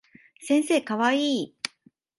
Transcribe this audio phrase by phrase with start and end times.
[0.39, 1.55] 先生かわいい